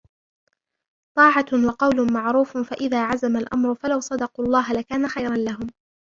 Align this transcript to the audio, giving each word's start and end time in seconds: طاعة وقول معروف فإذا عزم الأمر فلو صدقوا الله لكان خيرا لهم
طاعة 1.17 1.45
وقول 1.67 2.13
معروف 2.13 2.57
فإذا 2.57 3.03
عزم 3.05 3.37
الأمر 3.37 3.75
فلو 3.75 3.99
صدقوا 3.99 4.45
الله 4.45 4.73
لكان 4.73 5.07
خيرا 5.07 5.35
لهم 5.35 5.67